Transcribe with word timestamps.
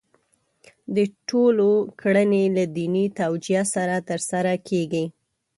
د 0.95 0.97
ټولو 1.29 1.69
کړنې 2.01 2.43
له 2.55 2.63
دیني 2.75 3.05
توجیه 3.21 3.63
سره 3.75 3.95
ترسره 4.09 4.53
کېږي. 4.67 5.05